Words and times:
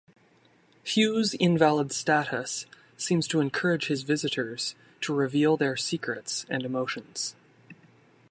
Hugh's 0.83 1.35
invalid 1.35 1.91
status 1.91 2.65
seems 2.97 3.27
to 3.27 3.39
encourage 3.39 3.85
his 3.85 4.01
visitors 4.01 4.73
to 5.01 5.13
reveal 5.13 5.57
their 5.57 5.77
secrets 5.77 6.43
and 6.49 6.63
emotions. 6.63 7.35